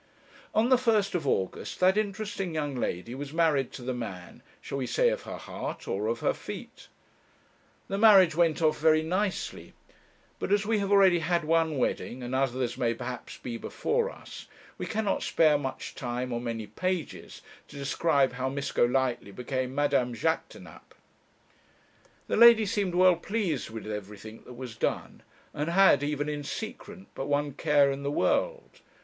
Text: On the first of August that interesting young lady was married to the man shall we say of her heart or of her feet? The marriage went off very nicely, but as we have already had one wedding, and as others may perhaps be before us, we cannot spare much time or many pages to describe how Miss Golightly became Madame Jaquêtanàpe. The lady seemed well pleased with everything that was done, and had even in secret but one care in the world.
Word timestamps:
On 0.55 0.69
the 0.69 0.79
first 0.79 1.13
of 1.13 1.27
August 1.27 1.79
that 1.79 1.95
interesting 1.95 2.55
young 2.55 2.75
lady 2.75 3.13
was 3.13 3.31
married 3.33 3.71
to 3.73 3.83
the 3.83 3.93
man 3.93 4.41
shall 4.59 4.79
we 4.79 4.87
say 4.87 5.09
of 5.09 5.21
her 5.29 5.37
heart 5.37 5.87
or 5.87 6.07
of 6.07 6.21
her 6.21 6.33
feet? 6.33 6.87
The 7.87 7.99
marriage 7.99 8.33
went 8.33 8.63
off 8.63 8.79
very 8.79 9.03
nicely, 9.03 9.73
but 10.39 10.51
as 10.51 10.65
we 10.65 10.79
have 10.79 10.91
already 10.91 11.19
had 11.19 11.43
one 11.43 11.77
wedding, 11.77 12.23
and 12.23 12.33
as 12.33 12.55
others 12.55 12.79
may 12.79 12.95
perhaps 12.95 13.37
be 13.37 13.57
before 13.57 14.09
us, 14.09 14.47
we 14.79 14.87
cannot 14.87 15.21
spare 15.21 15.55
much 15.59 15.93
time 15.93 16.33
or 16.33 16.41
many 16.41 16.65
pages 16.65 17.43
to 17.67 17.75
describe 17.75 18.33
how 18.33 18.49
Miss 18.49 18.71
Golightly 18.71 19.29
became 19.29 19.75
Madame 19.75 20.15
Jaquêtanàpe. 20.15 20.97
The 22.25 22.37
lady 22.37 22.65
seemed 22.65 22.95
well 22.95 23.17
pleased 23.17 23.69
with 23.69 23.85
everything 23.85 24.41
that 24.47 24.53
was 24.55 24.75
done, 24.75 25.21
and 25.53 25.69
had 25.69 26.01
even 26.01 26.27
in 26.27 26.43
secret 26.43 27.01
but 27.13 27.27
one 27.27 27.53
care 27.53 27.91
in 27.91 28.01
the 28.01 28.09
world. 28.09 28.79